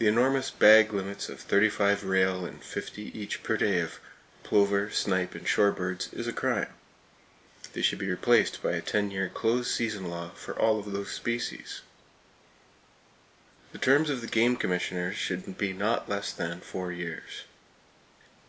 The 0.00 0.08
enormous 0.08 0.50
bag 0.50 0.92
limits 0.92 1.28
of 1.28 1.38
35 1.38 2.02
rail 2.02 2.44
and 2.44 2.60
50 2.60 3.16
each 3.16 3.44
per 3.44 3.56
day 3.56 3.78
of 3.78 4.00
plover, 4.42 4.90
snipe 4.90 5.36
and 5.36 5.46
shore 5.46 5.70
birds 5.70 6.12
is 6.12 6.26
a 6.26 6.32
crime! 6.32 6.74
They 7.72 7.80
should 7.80 8.00
be 8.00 8.10
replaced 8.10 8.60
by 8.60 8.72
a 8.72 8.80
ten 8.82 9.12
year 9.12 9.28
close 9.28 9.72
season 9.72 10.06
law 10.10 10.30
for 10.30 10.58
all 10.58 10.80
of 10.80 10.90
those 10.90 11.12
species. 11.12 11.82
The 13.70 13.78
terms 13.78 14.10
of 14.10 14.20
the 14.20 14.26
game 14.26 14.56
commissioners 14.56 15.14
should 15.14 15.56
be 15.56 15.72
not 15.74 16.08
less 16.08 16.32
than 16.32 16.58
four 16.60 16.90
years. 16.90 17.44